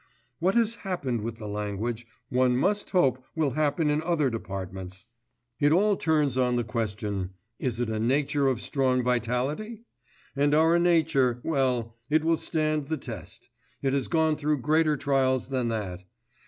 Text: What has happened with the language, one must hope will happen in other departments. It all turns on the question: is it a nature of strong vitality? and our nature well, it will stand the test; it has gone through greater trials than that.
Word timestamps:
What 0.39 0.55
has 0.55 0.77
happened 0.81 1.21
with 1.21 1.35
the 1.37 1.47
language, 1.47 2.07
one 2.29 2.57
must 2.57 2.89
hope 2.89 3.23
will 3.35 3.51
happen 3.51 3.87
in 3.91 4.01
other 4.01 4.31
departments. 4.31 5.05
It 5.59 5.71
all 5.71 5.95
turns 5.95 6.39
on 6.39 6.55
the 6.55 6.63
question: 6.63 7.35
is 7.59 7.79
it 7.79 7.87
a 7.87 7.99
nature 7.99 8.47
of 8.47 8.61
strong 8.61 9.03
vitality? 9.03 9.83
and 10.35 10.55
our 10.55 10.79
nature 10.79 11.39
well, 11.43 11.95
it 12.09 12.23
will 12.23 12.37
stand 12.37 12.87
the 12.87 12.97
test; 12.97 13.49
it 13.83 13.93
has 13.93 14.07
gone 14.07 14.35
through 14.37 14.61
greater 14.63 14.97
trials 14.97 15.49
than 15.49 15.67
that. 15.67 16.03